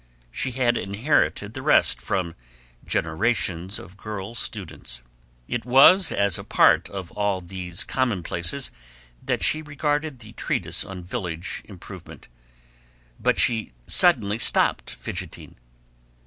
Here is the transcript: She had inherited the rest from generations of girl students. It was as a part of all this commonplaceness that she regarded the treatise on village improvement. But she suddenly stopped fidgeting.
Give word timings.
She 0.31 0.53
had 0.53 0.77
inherited 0.77 1.53
the 1.53 1.61
rest 1.61 2.01
from 2.01 2.33
generations 2.83 3.77
of 3.77 3.97
girl 3.97 4.33
students. 4.33 5.03
It 5.47 5.63
was 5.63 6.11
as 6.11 6.39
a 6.39 6.43
part 6.43 6.89
of 6.89 7.11
all 7.11 7.39
this 7.39 7.83
commonplaceness 7.83 8.71
that 9.23 9.43
she 9.43 9.61
regarded 9.61 10.17
the 10.17 10.31
treatise 10.33 10.83
on 10.83 11.03
village 11.03 11.61
improvement. 11.65 12.29
But 13.19 13.37
she 13.39 13.73
suddenly 13.85 14.39
stopped 14.39 14.89
fidgeting. 14.89 15.55